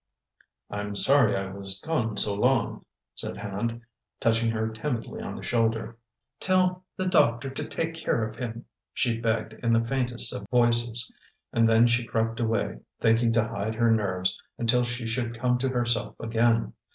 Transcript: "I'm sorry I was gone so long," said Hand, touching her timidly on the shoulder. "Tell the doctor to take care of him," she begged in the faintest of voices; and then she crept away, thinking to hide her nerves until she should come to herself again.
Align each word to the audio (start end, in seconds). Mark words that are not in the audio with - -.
"I'm 0.71 0.95
sorry 0.95 1.35
I 1.35 1.51
was 1.51 1.79
gone 1.79 2.17
so 2.17 2.33
long," 2.33 2.83
said 3.13 3.37
Hand, 3.37 3.81
touching 4.19 4.49
her 4.49 4.69
timidly 4.71 5.21
on 5.21 5.35
the 5.35 5.43
shoulder. 5.43 5.95
"Tell 6.39 6.83
the 6.97 7.05
doctor 7.05 7.51
to 7.51 7.67
take 7.69 7.93
care 7.93 8.27
of 8.27 8.35
him," 8.35 8.65
she 8.95 9.19
begged 9.21 9.53
in 9.61 9.73
the 9.73 9.85
faintest 9.87 10.33
of 10.33 10.47
voices; 10.49 11.11
and 11.53 11.69
then 11.69 11.85
she 11.85 12.03
crept 12.03 12.39
away, 12.39 12.79
thinking 12.99 13.31
to 13.33 13.47
hide 13.47 13.75
her 13.75 13.91
nerves 13.91 14.35
until 14.57 14.83
she 14.85 15.05
should 15.05 15.37
come 15.37 15.59
to 15.59 15.69
herself 15.69 16.15
again. 16.19 16.73